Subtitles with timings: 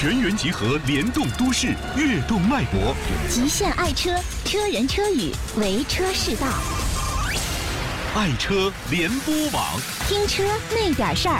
[0.00, 2.96] 全员集合，联动都市，跃动脉搏。
[3.28, 4.10] 极限爱车，
[4.46, 6.46] 车人车语，为车是道。
[8.14, 9.62] 爱车联播网，
[10.08, 11.38] 听车那点事儿。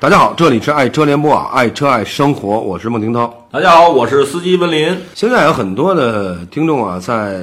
[0.00, 3.32] 大家好，这里是爱车联播网，爱车爱生活，我是孟庭涛。
[3.52, 5.00] 大家好，我是司机温林。
[5.14, 7.40] 现在有很多的听众啊，在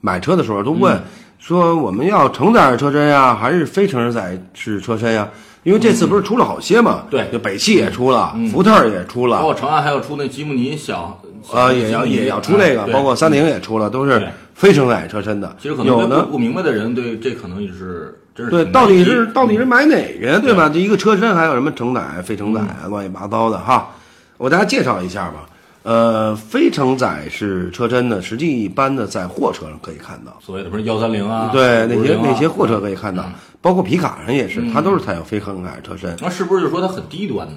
[0.00, 1.02] 买车的时候都问、
[1.40, 5.28] 说，我们要承载式车身呀，还是非承载式车身呀？
[5.64, 11.20] 因为这次不是出了好些嘛，对就北汽也出了，福特也出了，包括长安还要出那吉姆尼小，
[11.52, 15.56] 啊，也要也要出那个，包括三菱也出了，都是非承载车身的。
[15.58, 20.38] 其实可能有的不不明白的人，对这可能也是对，到底是到底是买哪个呀？
[20.38, 20.68] 对吧？
[20.68, 23.88] 这一个车身还有什么承载、非承载啊，乱七八糟的哈。
[24.36, 25.46] 我大家介绍一下吧。
[25.84, 33.22] 呃，非承载式车身呢，实际一般的在货车上可以看到，所谓的不是幺三零啊，对那些啊那些货车可以看到，
[33.60, 36.16] 包括皮卡上也是，它都是采用非承载车身。
[36.22, 37.54] 那是不是就说它很低端呢？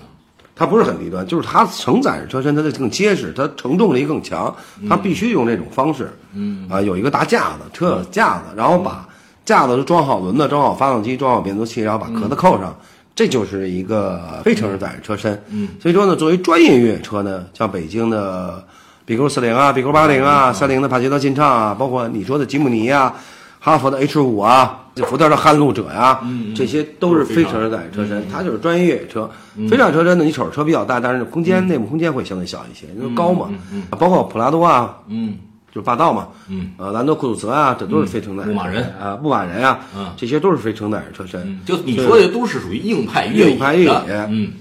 [0.54, 4.54] 它不是很低端，就是它承载式车身它的更结实，它承重力更强，
[4.90, 6.12] 它必须用这种方式。
[6.34, 9.08] 嗯啊，有一个大架子，车有架子，然后把
[9.46, 12.76] 架子都装好轮子，装好发动机，装好变速器，然后把壳子扣上，
[13.18, 15.42] 这就是一个非承载人车身。
[15.50, 18.64] 嗯，所以说呢，作为专业越野车呢，像北京的
[19.08, 23.16] BQ 四零啊、BQ 八零啊、三菱的帕杰罗劲畅啊，包括你说的吉姆尼啊、
[23.60, 26.22] 哈佛的 H 五啊、福特的撼路者呀、
[26.56, 29.28] 这些都是非承载人车身，它就是专业越野车。
[29.68, 33.50] 非承载车身呢，你瞅着车比较大，但是空间、内部空间会相对小一些，因为高嘛。
[33.98, 35.36] 包括普拉多啊，嗯，
[35.78, 38.50] 就是霸道嘛，嗯，呃，兰德酷路泽啊，这都是非承载式。
[38.50, 38.84] 牧马人。
[39.00, 40.12] 啊，牧马人啊，嗯。
[40.18, 41.60] 这些都是非承载式车身。
[41.68, 44.28] 就你说的都是属于硬派越野硬派越野。
[44.28, 44.54] 嗯。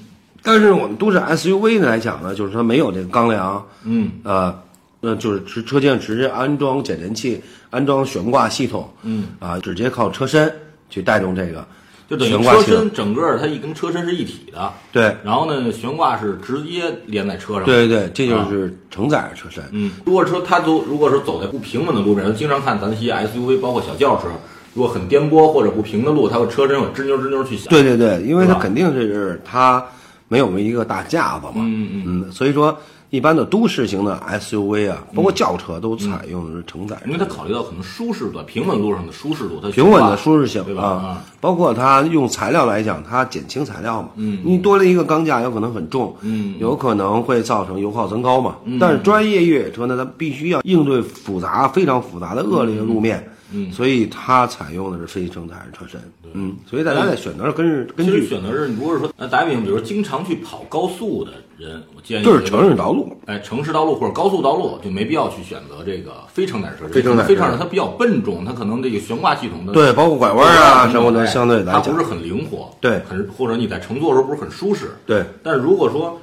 [0.42, 4.54] 但是我们都市 SUV 呢来讲呢，就是说没有这个钢梁，嗯，呃，
[5.00, 10.52] 那，就是直车间直接安装减震器，安装悬挂系统，嗯，啊，直接靠车身
[10.90, 11.66] 去带动这个
[12.08, 12.62] 就等于车。
[12.62, 19.64] 身整个它一跟车身是一体的，对，然后呢悬挂是直接连在车上，对对对，这就是承载式车身。
[19.72, 24.28] 嗯，如果说它走，如果说走在不平稳的路面，经常看咱那些 SUV，包括小轿车，
[24.74, 27.68] 如果很颠簸或者不平的路，它会车身有吱扭吱扭去响。
[27.68, 29.84] 对对对，因为它肯定是它
[30.28, 32.76] 没有一个大架子嘛，嗯嗯所以说
[33.10, 40.82] 一般的都市型的 SUV 啊，包括轿车都采用的是承载式因为它考虑到可能舒适度，平稳路上的舒适度，它平稳的舒适性对吧？
[40.82, 46.54] 啊啊，，包括它用材料来讲，它减轻材料嘛，嗯，你多了一个钢架，有可能很重，嗯。
[46.58, 48.56] 有可能会造成油耗增高嘛。
[48.80, 56.00] 但是专业越野车呢，它必须要应对复杂、非常复杂的恶劣的路面，嗯，所以它采用的是非承载式车身，
[56.32, 66.92] 嗯，所以大家在选择上根据根据选择是，如果是说，那打比方，比如说经常去跑高速的人，我建议就是城市道路，哎，城市道路或者高速道路就没必要去选择这个非承载式车身。
[66.92, 76.20] 非承载式非承载它比较笨重，它可能这个悬挂系统的对，包括拐弯啊什么的，哎相对来讲它不是很灵活，对很或者你在乘坐的时候不是很舒适，对但是如果说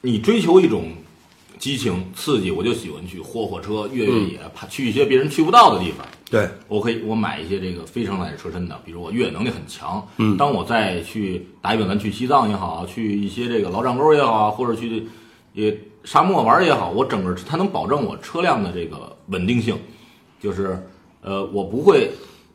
[0.00, 0.84] 你追求一种
[1.62, 6.04] 激情刺激，我就喜欢去霍霍车、越越野，怕去一些别人去不到的地方。
[6.28, 10.04] 对我可以我买一些这个非承载车身的，比如我越野能力很强。
[10.16, 15.06] 嗯，当我再去打一比方，咱去西藏也好，去一些这个老掌沟也好，或者去
[15.52, 19.78] 也沙漠玩也好，我整个它能保证我车辆的这个稳定性，
[20.40, 20.84] 就是
[21.20, 22.10] 呃，我不会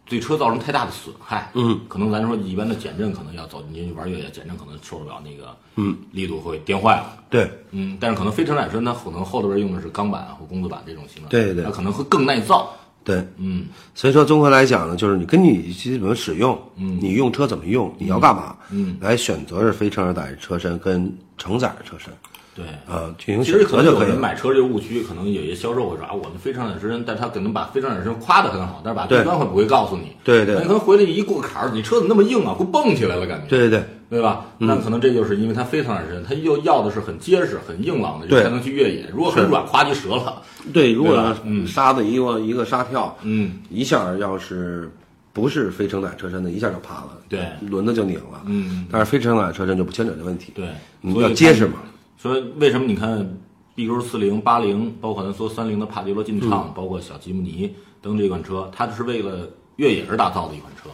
[0.07, 1.51] 对车造成太大的损害。
[1.53, 5.97] 嗯，可能咱说一般的减震可能要走进去玩越野，减震可能受不了那个嗯。
[6.11, 7.23] 力度会颠坏了。
[7.29, 7.51] 对。
[7.71, 12.73] 嗯，但是可能非承载车身它可能后头边用的是钢板或工字板这种型的，对对它可能会更耐造。
[13.03, 22.11] 对，嗯，所以说综合来讲呢，就是你根据你基本使用，嗯，你用车怎么用，你要干嘛，嗯，来选择是非承载车身跟承载式车身，
[22.57, 22.65] 对。
[22.89, 24.13] 呃，进行其选实可能有择就可以了。
[24.13, 30.11] 人买车这个误区，可能有些销售会说啊，我们非承载车身，但他可能把非承载车身夸得很好，但是把对低端会不会告诉你？
[30.23, 34.45] 对对你可能回来一过坎儿，你车怎么那么硬啊，会蹦起来了感觉，对对对，对吧？
[34.57, 40.41] 那可能这就是因为它非承载车身，它又要的是很结实、很硬朗的人才能去越野，如果很软，夸就折了。
[40.73, 44.89] 对，如果嗯沙子一个一个沙跳，嗯，一下要是
[45.31, 50.69] 不是非承载车身的，一下就趴了，对轮子就拧了，嗯，但是非承载车身就不牵扯这问题，对，
[51.01, 51.73] 你要结实嘛，
[52.17, 53.37] 说为什么你看
[53.75, 60.89] BQ 四零、八零，包括咱说三菱的帕杰罗劲嗯畅，包括小吉姆尼等这款车，它是为了越野而打造的一款车。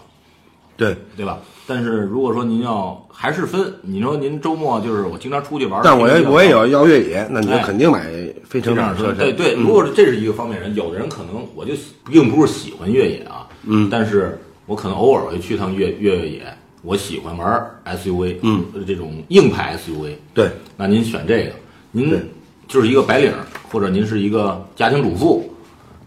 [0.75, 0.95] 对。
[1.15, 1.39] 对吧？
[1.65, 8.11] 但是如果说您要还是分，你说您周末就是我经常出去玩儿，但我也我也要要越野，那你肯定买
[8.43, 9.53] 非承这样说，载车，对对。
[9.53, 11.73] 如果是这是一个方面人，有的人可能我就
[12.05, 21.53] 并不是喜欢越野啊，嗯，但是我可能偶尔会去趟越越越野，我喜欢玩 SUV，嗯，这种硬派 SUV，对那您选这个，
[21.91, 22.11] 您
[22.67, 23.33] 就是一个白领，
[23.71, 25.51] 或者您是一个家庭主妇，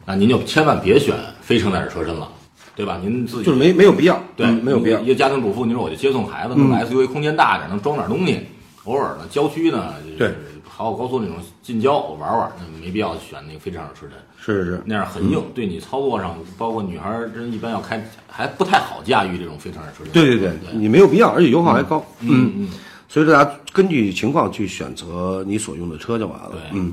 [0.05, 2.31] 那您就千万别选非承载式车身了。
[2.77, 3.01] 对吧？
[3.03, 5.09] 您自己就是没没有必要，对，嗯没有必要一。
[5.09, 8.39] 个家庭主妇，你说我就接送孩子，弄个 SUV 空间大点，能装点东西。
[8.85, 10.37] 偶尔呢，郊区呢，就是
[10.77, 14.71] 对跑跑高速那种近郊我玩玩，那没必要选那个飞车上车身，是是。
[14.73, 20.13] 是，那样很硬，对你操作上，包括女孩儿真一般要开还不太好驾驭这种飞车上车身。
[20.13, 22.05] 对对对，你没有必要，而且油耗还高。
[22.21, 22.69] 嗯嗯，
[23.09, 26.61] 所以大家根据情况去选择你所用的车就完了对。
[26.75, 26.93] 嗯，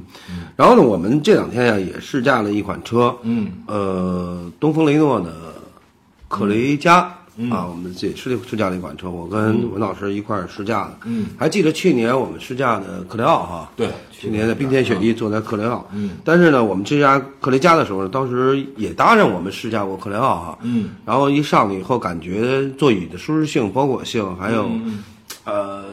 [0.56, 5.34] 然后呢，我们这两天呀也试驾了一款车，嗯，呃，东风雷诺的
[6.30, 7.14] 克雷嘉
[7.50, 10.98] 啊，我们自己试试驾了一款车，我跟文老师一块儿试驾的。
[11.06, 13.72] 嗯，还记得去年我们试驾的克雷奥哈？
[13.76, 15.86] 对去年的冰天雪地坐在克雷奥。
[15.94, 20.60] 嗯，但是呢，我们试驾克雷嘉的时候，当时也搭上我们试驾过克雷奥哈。
[20.62, 25.04] 嗯，然后一上去以后，感觉座椅的舒适性、包裹性，还有、嗯
[25.46, 25.84] 呃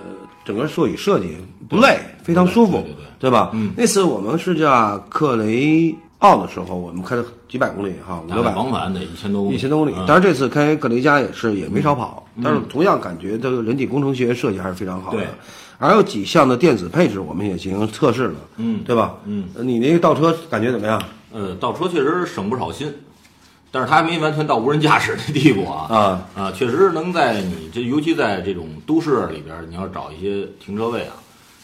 [0.44, 1.36] 整个座椅设计
[1.68, 2.84] 不累，非常舒服，
[3.18, 3.50] 对吧？
[3.52, 9.92] 嗯，那次我们试驾克雷奥的时候，我们开了几百公里哈，五六百往返得一千多公里，一千多公里。
[9.96, 15.26] 嗯当然这次开格雷加也是也没少跑，但是同样感觉这个人体工程学设计还是非常好的对。
[15.78, 19.14] 还有几项的电子配置，我们也进行测试了，嗯对吧？
[19.24, 21.02] 嗯呃，你那个倒车感觉怎么样？
[21.32, 22.92] 呃，倒车确实省不少心，
[23.70, 25.86] 但是它还没完全到无人驾驶的地步啊。
[25.88, 31.14] 啊啊，确实能在你这，尤其在这种都市里边，你要找一些停车位啊，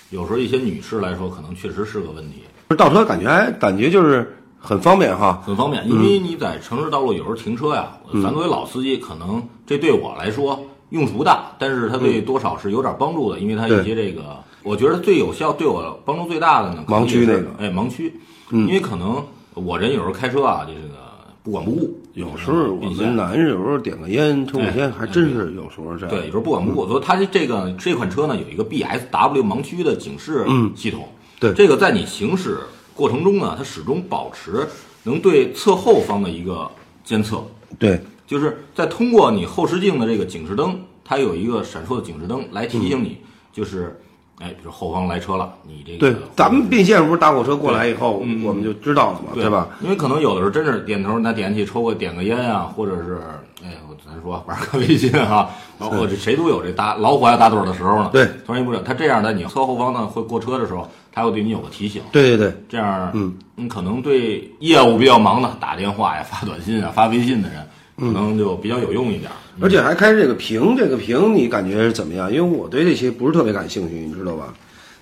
[0.09, 2.45] 有时候一些女士来说，可能确实是个问题，
[2.79, 4.35] 倒车感觉还感觉就是
[4.67, 5.41] 很方便哈。
[5.47, 5.89] 很方便。
[5.89, 10.61] 因为你在城市道路有时候停车呀，咱作为老司机，可能这对我来说
[10.91, 17.47] 用处不大，但是它对多少是有点帮助的，因为它有些这个，我觉得最有效、对我帮助最大的呢，盲区那个。
[17.59, 18.15] 哎，盲区，
[18.51, 19.25] 因为可能
[19.55, 20.97] 我人有时候开车啊，这个
[21.43, 26.09] 不管不顾，有时候我们男人有时候点个烟、抽个烟，哎还真是有时候这样。
[26.09, 31.09] 对，有时候不管不顾，所以它这这个这款车呢有一个 BSW 盲区的警示系统。
[31.39, 31.53] 对。
[31.55, 32.59] 这个在你行驶
[32.97, 34.67] 过程中呢，它始终保持
[35.05, 36.69] 能对侧后方的一个
[37.05, 37.45] 监测，
[37.79, 38.01] 对。
[38.27, 43.19] 就是在通过你后视镜的这个警示灯，它有一个闪烁的警示灯来提醒你，
[43.53, 44.01] 就是
[44.39, 49.69] 哎，比如后方来车了，你这个对，咱们并线不是大货车过来以后，我们就知道了嘛，对对吧？？
[49.81, 53.19] 因为可能有的时候真是点头，那点起抽个点个烟啊，或者是
[53.65, 55.49] 哎，我咱说玩个微信哈、
[55.79, 58.11] 然后这谁都有这搭老虎爱打盹儿的时候呢。
[58.13, 62.03] 对，突然一不准，他这样的你侧后方呢会过车的时候，他会对你有个提醒。
[62.13, 67.67] 对对对，这样，嗯，你可能对业务比较忙的打电话呀、发短信啊、发微信的人，
[67.99, 69.31] 可能就比较有用一点。
[69.61, 72.31] 而且还开这个屏，这个屏你感觉是怎么样？
[72.33, 74.53] 因为我对这些不是特别感兴趣，你知道吧？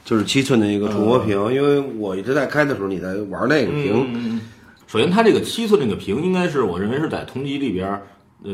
[0.04, 4.40] 就是七寸的一个触摸屏，因为我一直在开的时候，你在玩那个屏，嗯，
[4.86, 8.02] 首先它这个七寸这个屏，应该是我认为是在同级里边儿，
[8.44, 8.52] 呃，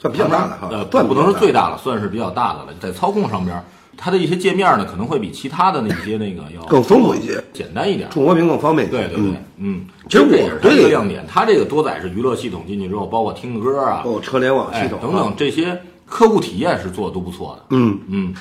[0.00, 1.70] 算比较大的哈，呃，算不能说最大。
[1.70, 2.74] 大的，算是比较大的了。
[2.80, 3.64] 在操控上边儿，
[3.96, 8.10] 它的一些界面呢，可能会比其他的那些那个 要更丰富一些，简单一点。
[8.10, 8.96] 触摸屏更方便一些。
[8.98, 11.24] 对对对，嗯，其实这也是它我对一个亮点。
[11.26, 17.66] 它这个多载是娱乐系统进去之后，包括听歌啊包，括车联网哎系统等等这些客户体验是做的都不错的。
[17.70, 18.34] 嗯，嗯，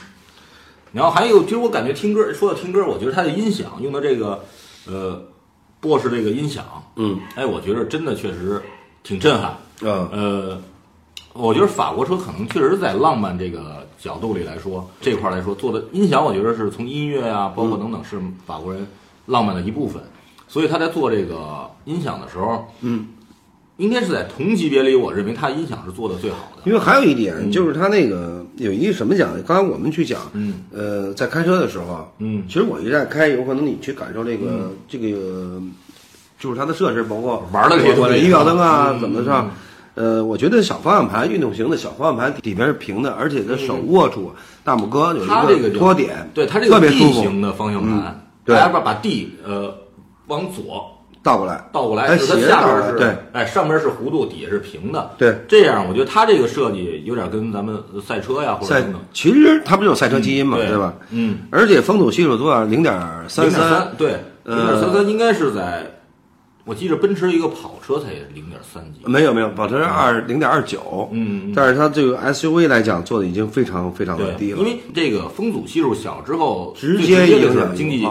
[0.91, 4.43] 然后还有，其实我感觉听歌，说到听歌，我觉得它的音响用的这个，
[4.87, 5.21] 呃，
[5.79, 6.63] 博士这个音响，
[6.95, 8.61] 嗯，哎，我觉得真的确实
[9.03, 9.57] 挺震撼。
[9.81, 10.61] 嗯，呃，
[11.33, 18.85] 我觉得法国车可能确实在浪漫这个角度里来说，这块儿来说做的音响，我觉得是从音乐啊，包括等等，是法国人
[19.25, 19.99] 浪漫的一部分。
[20.47, 23.07] 所以他在做这个音响的时候，嗯，
[23.77, 26.61] 应该是在同级别里，我认为他音响是做的最好的。
[26.65, 29.31] 因为还有一点就是他那个有一个什么讲？
[29.43, 35.59] 刚才我们去讲，嗯，呃，在开车的时候啊，嗯其实我一直在开，有可能你去感受这个这个，
[36.38, 39.50] 就是它的设置，包括玩的这些东西仪表灯啊，嗯怎么上？
[39.95, 44.31] 呃，我觉得小方向盘运动型的小方向盘底边是平的，而且它手握住
[44.63, 49.73] 大拇哥有一个叫托点，对它这个特别舒服，型的方向盘，嗯对大家把把 D 呃
[50.27, 50.85] 往左
[51.23, 55.35] 倒过来，倒过来，哎是它斜下边是对，哎上边是弧度，底下是平的，对。
[55.47, 57.75] 这样我觉得它这个设计有点跟咱们
[58.05, 60.93] 赛车呀或者赛等等，其实它不就有赛车基因嘛，对对吧？
[61.09, 62.63] 嗯，而且风阻系数多少？
[62.65, 62.93] 零点
[63.27, 65.83] 三三，对，呃零点三三应该是在，
[66.65, 78.03] 我记着奔驰一个跑车才零点三几，没有没有，跑车是二零点二九，嗯嗯但是它这个 SUV 来讲做的已经非常非常的，低了，因为这个风阻系数小之后，直接影响经济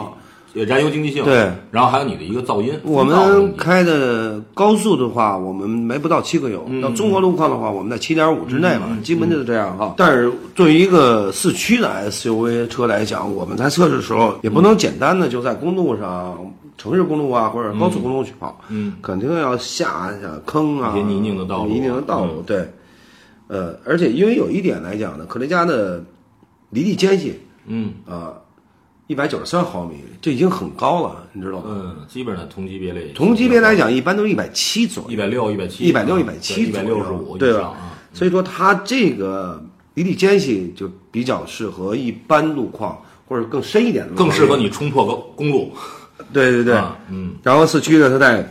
[0.54, 9.94] 呃燃油经济性，对，然后还有你的一个噪音，我们开的高速的话，我们没不到七个油；到综合路况的话，我们在七点五之内嘛，基本就是这样哈。
[9.96, 16.38] 但是对于一个四驱的 SUV 车来讲，我们在测试的时候也不能简单的就在公路上、
[16.76, 22.68] 城市公路啊或者高速公路去跑，嗯，肯定要下下坑啊，一些泥泞的道路泥泞的道路，对。
[23.46, 26.02] 呃，而且因为有一点来讲呢，科雷嘉的
[26.70, 27.92] 离地间隙嗯。
[28.06, 28.32] 啊、
[29.06, 31.64] 一百九十三毫米，这已经很高了，你知道吗？
[31.68, 37.74] 嗯，基本上同级别类，同级别来讲，一般都是一百七左右，一百六、一百七、一百六、一百七一百六十五对吧？
[38.14, 39.62] 所以说它这个
[39.92, 45.70] 离地间隙就比较适合一般路况或者更深一点的路况，更适合你冲破公公路。
[46.32, 47.34] 对对对，啊嗯。
[47.42, 48.44] 然后四驱呢，它带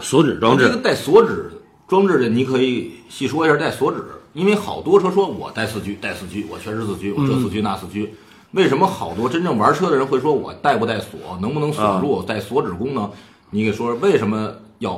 [0.00, 0.64] 锁止装置。
[0.64, 1.50] 这个，带锁止
[1.86, 3.98] 装置的，你可以细说一下带锁止，
[4.32, 8.12] 因为好多车说我带四驱，带四驱，我全是四驱，我这四驱那四驱。
[8.52, 13.10] 为什么好多真正玩车的人会说我带不带锁，能不能锁住，带锁止功能？
[13.50, 14.92] 你给说说为什么要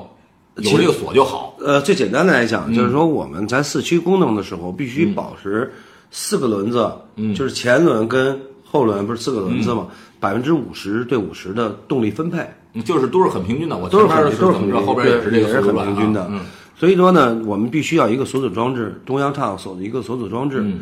[0.56, 1.56] 有这个锁就好？
[1.60, 2.48] 呃，最简单的来嗯。
[2.48, 5.72] 讲，就是说我们在四驱功能的时候，必须保持
[6.10, 7.34] 四个轮子，嗯。
[7.34, 9.88] 就是前轮跟后轮不是四个轮子嘛，
[10.20, 16.28] 百分之五十对五十的动力分配，嗯就是都是很平均的，我都是都是很后边也是这个也是很平均的。
[16.30, 16.40] 嗯，
[16.76, 20.80] 所以说呢，我们必须要一个锁止装置，中央差锁的一个锁止装置，嗯。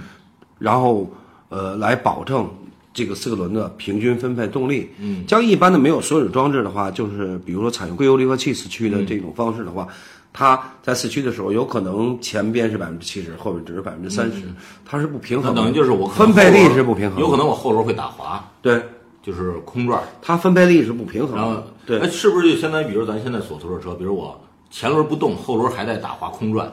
[0.58, 1.08] 然后
[1.50, 2.48] 呃来保证
[2.92, 4.90] 这个四个轮的平均分配动力。
[4.98, 9.86] 嗯，像一般的没有锁止装置的话，就是比如说采用硅油离合器四驱的这种方式的话，
[10.32, 14.42] 它在四驱的时候有可能前边是百分之七十，后边只是百分之三十，
[14.84, 15.62] 它是不平衡的。
[15.62, 18.82] 等于就是我分配力是不平衡的，有可能我后轮会打滑，对
[19.28, 20.02] 就是空转。
[20.22, 21.66] 它分配力是不平衡然后的。
[21.84, 26.72] 对哎，，是不是就相当于，比如咱现在所坐的车，比如我前轮不动，后轮还在打滑空转，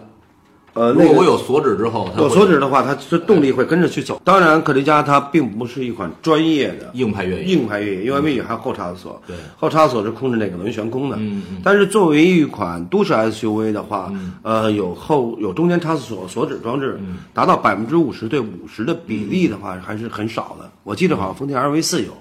[0.75, 4.21] 呃，如那个果我有锁止之后，它有锁止的话，它这动力会跟着去走。
[4.25, 11.15] 当然，克雷嘉它并不是一款专业的硬派越野，硬派越野，因为越野还有后叉锁，对后叉锁是控制那个轮悬空的。
[11.17, 20.69] 嗯嗯但是作为一款都市 SUV 的话，呃，有后有中间差锁锁止装置，嗯达到百分之五十对五十的比例的话，还是很少的。
[20.83, 22.11] 我记得好像丰田 RV 四有，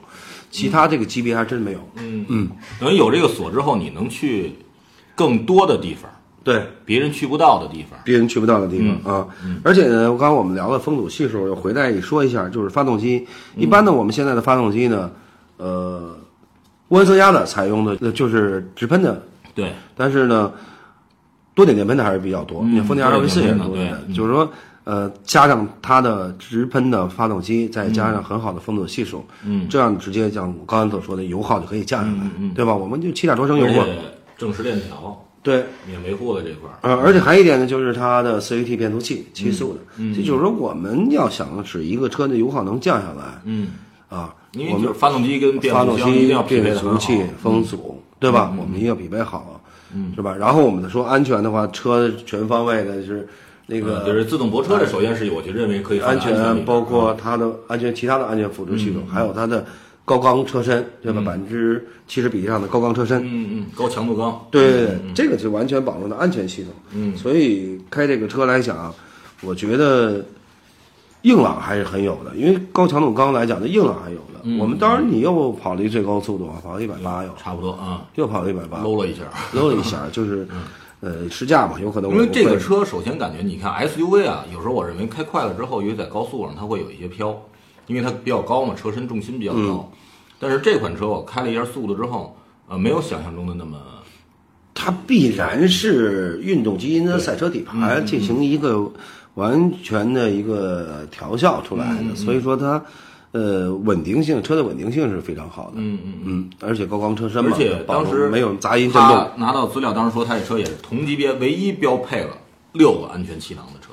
[0.53, 1.79] 其他这个级别还真没有。
[1.97, 4.53] 嗯嗯，等于有这个锁之后，你能去
[5.17, 6.09] 更多的地方，
[6.45, 7.99] 对，别人去不到的地方。
[8.05, 9.27] 别人去不到的地方、嗯啊。
[9.65, 13.27] 而且呢，刚刚我们聊了风阻系数，又回来说一下，就是发动机。
[13.57, 15.11] 一般呢，我们现在的发动机呢，
[15.57, 16.15] 呃，
[16.91, 19.21] 涡轮增压的采用的呃就是直喷的，
[19.55, 20.53] 对，但是呢，
[21.55, 22.61] 多点电喷的还是比较多。
[22.63, 24.49] 嗯你看丰田多 RV 四也是点的多的，对就是说。
[24.87, 32.75] 呃，加上它的直喷的发动机，再加上很好的风阻系数，嗯，这样直接像我刚才所说的油耗就可以降下来，对吧？
[32.77, 33.83] 我们就七点多升油嘛，
[34.37, 43.69] 正时链条对，免维护的这块儿，呃，而且还有一点呢，就是它的四 AT 变速器七速的，嗯这就是说我们要想使一个车的油耗能降下来，嗯，
[44.09, 46.75] 啊，因为我们就是发动机跟变发动速箱一定机变。
[46.75, 48.51] 速器、风阻，对吧？
[48.59, 49.61] 我们一定要匹配好，
[50.17, 50.35] 是吧？
[50.35, 53.29] 然后我们说安全的话，车全方位的是
[53.67, 59.67] 那个嗯就是自动泊车的，首先是我就认为可以安全，包括它的安全，其他的安全辅助系统，还有它的
[60.05, 61.21] 高钢车身，对吧？
[61.25, 66.73] 百分之七十比例上的高钢车身，嗯嗯，高强度钢，对对对，这个就完全保证的安全系统。
[66.93, 68.95] 嗯，所以开这个车来讲，
[69.43, 70.25] 我觉得
[71.23, 74.41] 硬朗还是很有的，因为高强度钢来讲，这硬朗还有的。
[74.43, 74.59] 嗯。
[74.59, 79.23] 我们当然你又跑了一最高速度啊，跑了一百八又差不多啊，又跑了一百八，搂了一下。
[79.55, 80.47] 搂了一下，就是
[81.01, 87.41] 呃试驾嘛，有可能因为这个车，首先感觉你看 SUV 啊，有时候我认为开快了之后，尤其在高速上，它会有一些飘，
[87.87, 89.59] 因为它比较高嘛，车身重心比较高。
[89.61, 89.85] 嗯
[90.41, 92.37] 但是这款车我开了一下速度之后，
[92.69, 93.79] 呃，没有想象中的那么
[94.75, 98.93] 它必然是运动基因的赛车底盘嗯进行一个
[99.35, 102.85] 完全的一个调校出来嗯的，所以说它
[103.31, 105.77] 呃稳定性车的稳定性是非常好的。
[105.77, 109.31] 嗯嗯嗯，而且高光车身嘛，而且当时没有杂音震动。
[109.37, 112.37] 拿到资料，当时说它这车也是同级别唯一标配了
[112.73, 113.93] 六个安全气囊的车，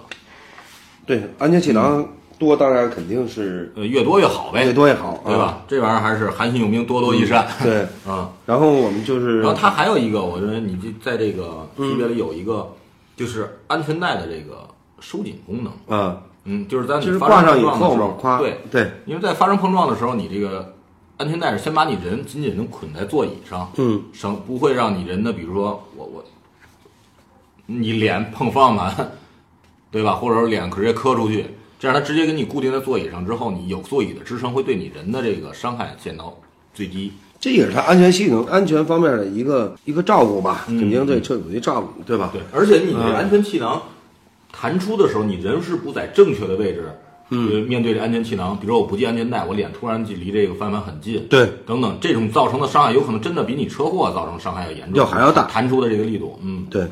[1.06, 2.06] 对，安全气囊
[2.42, 5.62] 多，当然肯定是呃，越多越好呗，越多越好，对吧？
[5.68, 7.48] 这玩意儿还是韩信用兵，多多益善。
[7.62, 12.68] 对， 啊，然后我们就是，然后它还有一个，我认为你这在这个级别里有一个，
[13.16, 14.68] 就是安全带的这个
[15.00, 16.00] 收紧功能。
[16.00, 20.74] 啊，嗯，就是在你发挂上以生碰撞的时候，后嘛对，对，因为在发生碰撞的时候，你这个
[21.18, 26.24] 安全带是先把你人紧紧的捆在座椅上，嗯，省不会让你人的，比如说我我，
[27.68, 29.12] 你脸碰方向盘，
[29.92, 30.14] 对吧？
[30.14, 31.46] 或者说脸直接磕出去，
[31.82, 36.38] 这样它直接给你固定在座椅上之后，你有座椅的支撑，会对你人的这个伤害减到
[36.76, 37.12] 最低。
[37.40, 42.30] 这也是它安全系统、安全方面的一个一个照顾吧，肯定对车主的照顾，对吧？
[42.36, 43.82] 嗯对，而且你安全气囊
[44.52, 46.92] 弹出的时候，你人是不在正确的位置，
[47.32, 56.86] 嗯，面对着安全气囊，比如说我不系安全带，我脸突然就离这个翻盘很近，对，等等，这种造成的伤害有可能真的比你车祸造成伤害要严重，要还要大弹出的这个力度，嗯，对，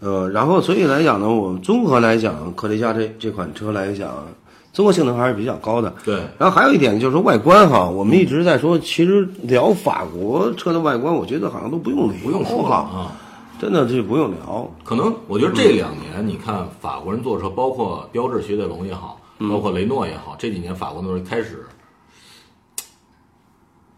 [0.00, 4.26] 呃，然后所以来讲呢，我们综合来讲，科雷嘉这这款车来讲，
[4.72, 5.94] 综合性能还是比较高的。
[6.04, 13.16] 对，然后还有一点就是说外观哈，我们一直在说，其实聊法国车的外观，我觉得好像都不用聊，不用说了，啊。
[13.60, 14.70] 真的就不用聊。
[14.84, 19.20] 可能我觉得这两年，你看法国人坐车，包括标致、雪铁龙也好，
[19.50, 21.66] 包括雷诺也好，这几年法国人开始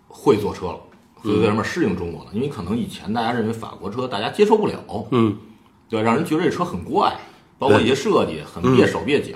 [0.09, 0.81] 会坐车了，
[1.23, 2.31] 所以为什么适应中国了？
[2.33, 4.79] 因为可能以前大家认为法国车大家接受不了，
[5.11, 5.37] 嗯，
[5.91, 7.13] 对，让人觉得这车很怪，
[7.59, 9.35] 包括一些设计很别手别脚。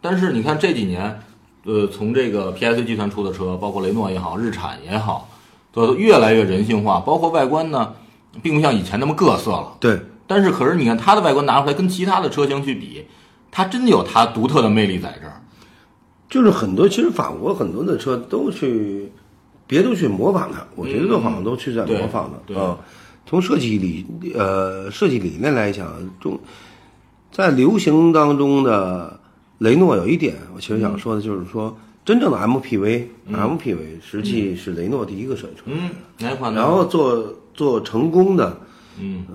[0.00, 1.20] 但是你看这几年，
[1.64, 5.28] 呃，从这个 PSA 集团出的车，包括雷诺也好，日产也好，
[5.70, 7.94] 都越来越人性化，包括外观呢，
[8.42, 9.76] 并不像以前那么各色了。
[9.78, 13.04] 对，但是可是你看它的外观拿出来跟其他的车型去比，
[13.50, 15.42] 它真有它独特的魅力在这儿。
[16.30, 19.12] 就是很多，其实法国很多的车都去，
[19.66, 22.78] 别都去模仿它，我觉得都好像都去在模仿对的啊。
[23.28, 26.40] 从设计理呃设计理念来讲，中
[27.30, 29.20] 在流行当中的
[29.58, 35.82] 雷诺有一点，我其实想说的就是说，真正的 MPV，MPV 实际是雷诺第一个设计出来的。
[35.82, 36.62] 嗯，哪款呢？
[36.62, 38.58] 然后做做成功的，
[38.98, 39.26] 嗯，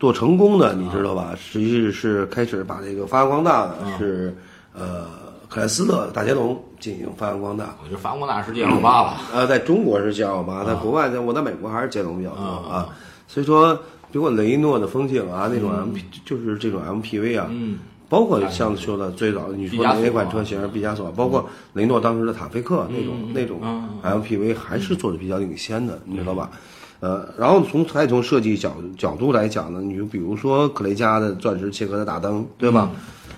[0.00, 1.34] 做成功的，你知道吧？
[1.38, 4.34] 实际是开始把这个发扬光大的是
[4.72, 5.06] 呃
[5.54, 7.76] 克莱斯勒大捷龙进行发扬光大。
[7.80, 9.16] 我觉得法国大世界二八了。
[9.32, 12.88] 呃，在中国是 G 二八，在国外，在我在美国还是捷龙比较多啊。
[13.28, 13.72] 所以说，
[14.10, 23.60] 比如说雷诺的风景啊，那种 M P 就是这种 MPV 啊，嗯，包括像说的最早你说的那款车型毕加索，包括雷诺当时的塔菲克那种那种
[24.02, 26.50] MPV 还是做的比较领先的，你知道吧？
[26.98, 32.90] 呃，然后从再从设计角角度来讲呢，你就比如说克雷嘉的钻石切割的大灯，对吧？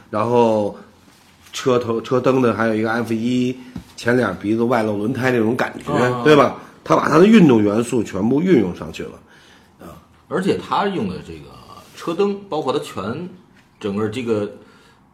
[0.08, 0.74] 然后
[1.56, 3.56] 车头车灯的还有一个 F 一
[3.96, 6.58] 前脸鼻子外露轮胎那种感觉，啊对吧？
[6.84, 9.12] 他把他的运动元素全部运用上去了。
[9.80, 9.96] 啊
[10.28, 11.48] 而且他用的这个
[11.96, 13.26] 车灯，包括他全
[13.80, 14.52] 整个这个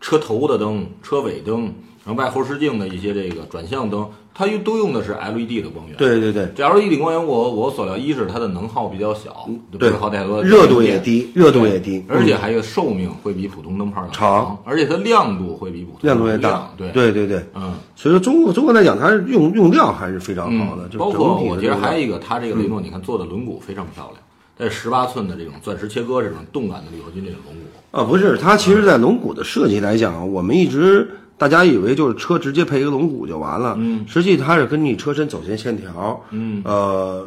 [0.01, 1.73] 车头的灯、车尾灯，
[2.05, 16.71] 然后外后视镜的一些这个转向灯，它用都用的是 LED 的光源。，对对对，这 LED 光源我我所料，一是它的能耗比较小，不对耗太多，热度也低，热度也低，而且还有寿命会比普通灯泡长而且它亮度会比普通亮度也大。
[16.77, 16.89] 对。
[16.91, 17.75] 对对对，嗯。
[17.95, 24.23] 所以说中国中国来讲，它用用量还是非常好的，包括我觉得还有一个，它这个雷诺，你看做的轮毂非常漂亮，
[24.59, 31.09] 在十八寸的这种钻石切割这种动感的铝合金这种轮毂，啊，不是，它其实，在轮毂的设计来讲，我们一直
[31.43, 37.26] 大家以为就是车直接配一个龙骨就完了，嗯，实际它是根据车身走线线条，嗯，呃，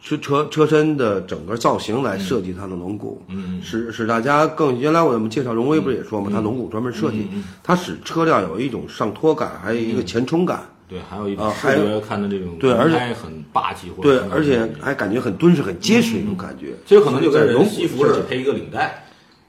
[0.00, 7.28] 车车车身的整个造型来设计它的龙骨，嗯，使使大家更原来我们介绍荣威不是也说嘛，它龙骨专门设嗯计，
[7.64, 19.05] 它使车辆有一种上托感，还有一个前冲感，对，还有一种啊视还有觉看的这种对而且很霸气，或者对，而且还感觉很敦实、很结实那种感觉，其实可能就跟西服似的配一个领带，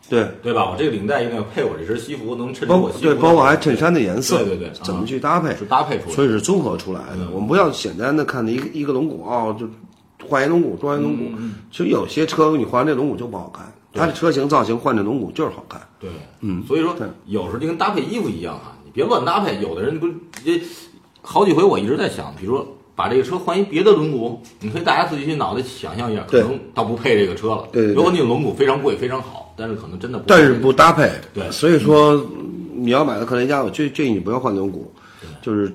[0.09, 0.27] 对。
[0.41, 0.69] 对吧？
[0.71, 7.29] 我这个领带应该配我这身西服，能衬出包我西服对，包括还衬衫的颜色，对对对怎么啊去搭配，是搭配出来的所以是综合出来的。
[7.31, 9.67] 我们不要简单的看一个一个龙骨哦，就
[10.27, 11.23] 换一龙骨装一龙骨。
[11.37, 15.81] 嗯其实有些车你换这龙骨就不好看，它的车型造型换这龙骨就是好看。
[15.99, 16.09] 对，
[16.41, 19.59] 嗯，所以说有时候就跟搭配衣服一样啊，你别乱搭配。
[19.61, 20.07] 有的人不
[20.45, 20.61] 这
[21.21, 22.65] 好几回我一直在想，比如说
[22.95, 27.67] 把这个车换一别的轮毂，你可以大家自己去脑袋想象一下，可能倒不配这个车了。
[27.71, 31.49] 对对对如果你的轮毂非常贵非常好，但是可能真的不但是不搭配，对。
[31.51, 32.23] 所以说
[32.75, 34.83] 你要买的克雷嘉，我建建议你不要换轮毂，
[35.41, 35.67] 就是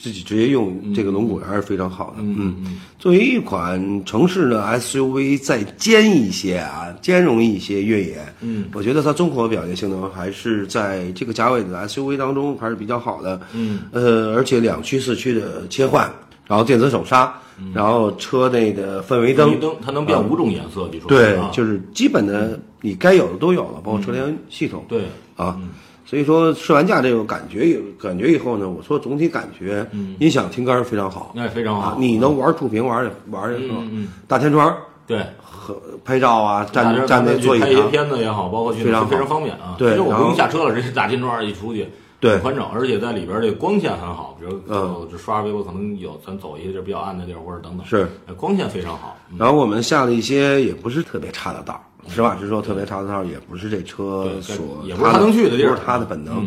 [0.00, 2.18] 自己直接用这个轮毂还是非常好的。
[2.20, 13.40] 嗯嗯，作为一款城市的 SUV，再兼一些啊，兼容一些越野，嗯，我觉得它综合表现性能还是在这个价位的 SUV 当中还是比较好的。
[13.52, 16.08] 嗯，呃，而且两驱四驱的切换，
[16.46, 17.34] 然后电子手刹，
[17.72, 24.84] 然后车内的氛围灯，灯它能变五种颜色，据说对啊，就是基本的你该有的都有了，包括车联系统。
[24.86, 25.04] 对。
[25.36, 25.58] 啊，
[26.04, 29.88] 所以说试完驾这个感觉有感觉以后呢，我说总体感觉，
[30.20, 31.88] 音响听杆儿非常好，那非常好。
[31.92, 33.82] 啊，你能玩触屏玩的玩的很好，
[34.28, 35.24] 大天窗对。
[35.40, 39.76] 和拍照啊，站站在座椅拍一些，片子也好，包括去非常非常方便啊。
[39.78, 41.88] 对其实我不用下车了，这大天窗一出去，
[42.20, 42.38] 对。
[42.40, 44.36] 宽敞，而且在里边这光线很好。
[44.38, 44.76] 比如嗯。
[44.76, 48.06] 呃这刷微博可能有咱走一些地儿比较暗的地儿或者等等，是。
[48.26, 49.16] 呃光线非常好。
[49.30, 49.38] 嗯。
[49.38, 56.46] 然后我们下了一些也不是特别差的道儿，实话实说，特别差的道儿也不是这车所也不是他能去的地儿不是他的本能，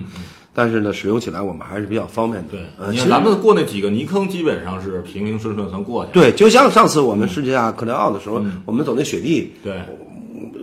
[0.54, 2.50] 但是呢，使用起来我们还是比较方便的。
[2.52, 6.14] 对，呃，其实咱们过那几个泥坑，基本上是平平顺顺算过去了。
[6.14, 9.80] 对，就像上次我们世界驾克莱奥的时候，我们走那雪地，对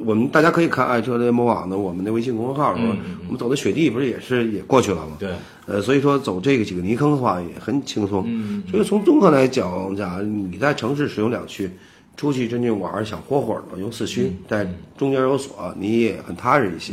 [0.04, 2.92] 我们大家可以看爱车联盟网的我们的微信公众号的时候，
[3.26, 5.16] 我们走的雪地不是也是也过去了吗？
[5.18, 5.30] 对，
[5.66, 8.22] 呃，所以说走这个几个泥坑的话也很轻松。
[8.26, 11.70] 嗯，所以从综合来讲，讲你在城市使用两驱，
[12.16, 16.92] 出去真正玩儿想豁豁的用四驱，但中间有锁，你也很踏实一些。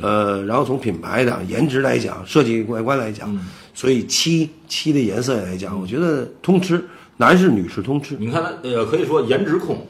[0.00, 3.38] 呃，然后从品牌的颜值来讲，设计外观来讲，
[3.74, 6.82] 所以漆漆的颜色来讲，我觉得通吃，
[7.18, 9.86] 男士女士通吃，你看它呃，可以说颜值控、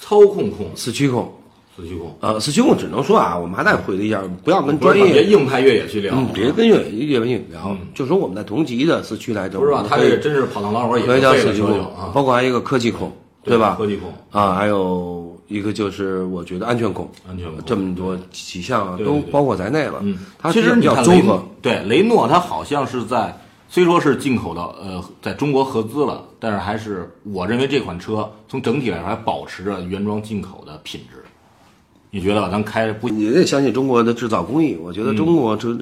[0.00, 1.30] 操控控、四驱控，
[1.76, 9.84] 四驱控，呃，四驱控只能说啊，我们还得回忆一下，不要跟专业，别硬派越野去聊，嗯，别跟越野越野聊，就说我们在同级的四驱来着，不是吧？
[9.86, 13.12] 他这个真是跑趟老远也可以叫四驱控啊，包括还有一个科技控，
[13.48, 13.74] 对吧？
[13.76, 19.98] 科技控，啊，还有一个就是我觉得安全控，安全控这么多几项都包括在内了。
[20.02, 23.36] 嗯，它其实比较综合，对雷诺，它好像是在
[23.68, 31.22] 虽说是进口的，呃，在中国合资了，但是还是我认为这款车从整体来说还保持着原装进口的品质。
[32.10, 32.48] 你觉得吧？
[32.50, 34.74] 咱开不你得相信中国的制造工艺。
[34.80, 35.76] 我嗯觉得中国制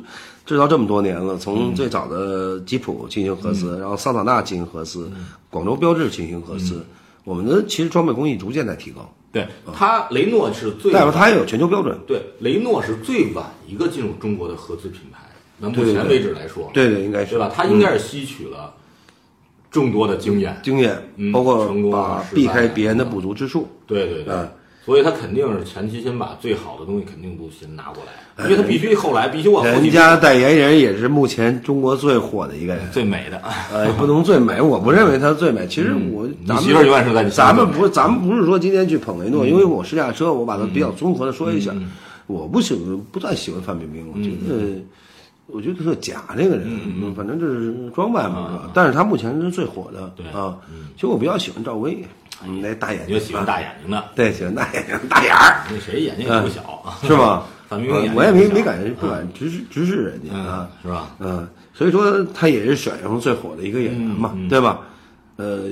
[0.45, 5.09] 制造这么多年了，从最早的吉普进行核嗯资，然后桑塔纳进行合资，
[5.51, 6.85] 广州标致进行合资，
[7.27, 11.99] 我们的其实装备工艺逐渐在提高，对它雷诺是最代表它也有全球标准。
[12.07, 15.19] 对雷诺是最晚一个进入中国的合资品牌。
[15.59, 17.51] 那目前为止来说，对对，应该是对吧？
[17.53, 18.73] 它应该是吸取了
[19.73, 20.57] 众多的经验。
[20.63, 23.67] 经验嗯，包括成功啊避开别人的不足之处。
[23.89, 24.49] 对对对，嗯
[24.87, 32.89] 所以他肯定是前期先把最好的东西肯定都先拿过来，因为他必须后来必须往后期人家代言人也是目前中国最火的一个人。
[32.93, 33.43] 最美的。
[33.73, 35.67] 呃，不能最美，我不认为他最美。
[35.67, 41.73] 其实我，咱们嗯你媳妇儿永远是在咱们不，咱们不是说今天去捧雷诺，因为我试驾车，我把它比较综合的说一下。
[41.75, 41.91] 嗯
[42.29, 44.83] 我不喜欢，不太喜欢范冰冰，我觉得，
[45.47, 46.67] 我觉得特假这个人，
[47.01, 48.71] 嗯反正就是装扮嘛，是吧？
[48.75, 50.57] 但是他目前是最火的，对啊。
[50.95, 52.05] 其实我比较喜欢赵薇，
[52.45, 56.99] 嗯那大眼睛，就喜欢大眼睛的，对，喜欢大眼睛，大眼儿，那谁眼睛也不小 啊？
[57.03, 57.45] 是吧？
[57.69, 61.11] 我也没没敢不敢直视直视人家啊嗯，，是吧？
[61.19, 64.81] 嗯，所以说他也是选上最火的一个演员嘛，嗯对吧？
[65.37, 65.65] 呃，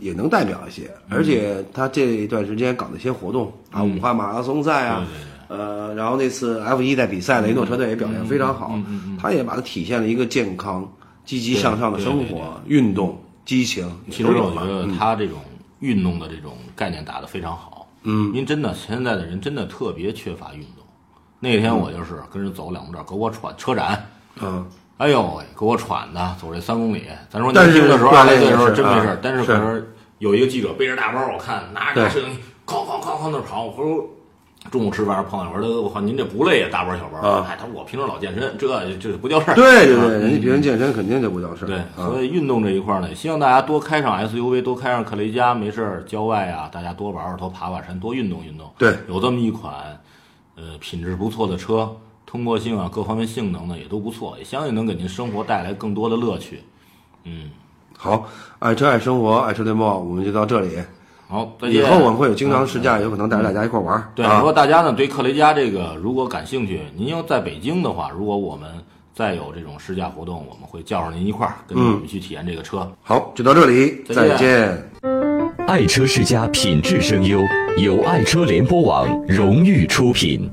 [0.00, 5.06] 也能代表一些，而且他这一段时间搞的一些活动啊，武汉马拉松赛啊，
[5.48, 8.78] 呃，然后那次 F 一在比赛，雷诺车队也表现非常好，
[9.20, 10.86] 他也把它体现了一个健康、
[11.24, 15.38] 积极向上的生活、运动、激情，其实我觉得他这种
[15.80, 17.86] 运动的这种概念打得非常好。
[18.02, 20.84] 嗯，因为真的现在的人真的特别缺乏运动。
[21.38, 24.04] 那天我就是跟人走两步道，给我喘车展，
[24.40, 27.04] 嗯，哎呦喂，给我喘的，走这三公里。
[27.28, 29.92] 咱说年轻的时候，二十岁的时候真没事啊儿，但是是可是。
[30.18, 32.08] 有一个记者背着大包，我看拿着对。
[32.08, 33.66] 摄影机，哐哐哐哐那跑。
[33.66, 34.02] 我说
[34.70, 36.68] 中午吃饭碰见我说我靠，您这不累啊？
[36.70, 37.18] 大包小包。
[37.18, 39.52] 啊哎，他说我平时老健身，这这不叫事儿。
[39.52, 48.70] 啊对对对，人家平时健身肯定就不叫事儿，对，啊所以运动这一块儿呢，也希望大家多开上 SUV，多开上克雷嘉，没事儿郊外啊，大家多玩玩，多爬爬山，多运动运动。
[48.78, 49.72] 对有这么一款，
[50.56, 51.90] 呃，品质不错的车，
[52.26, 56.62] 通过性啊，各方面性能呢也都不错，也相信能给您生活带来更多的乐趣。
[57.24, 57.50] 嗯，
[57.96, 58.26] 好，
[58.58, 60.78] 爱车爱生活，爱车联播，我们就到这里。
[61.28, 61.82] 好，再见。
[61.82, 64.08] 以后我们会有经常试驾，有可能带着大家一块玩儿。
[64.14, 68.70] 对，啊如果大家呢对克雷加这个如果感兴趣，您要在北京的话，如果我们
[69.12, 72.88] 再有这种试驾活动，我们会叫上您一块儿，跟着我们去体验这个车。
[73.02, 74.90] 好，就到这里，再见再见。
[75.66, 77.40] 爱车世家品质声优，
[77.78, 80.48] 由爱车联播网荣誉出品。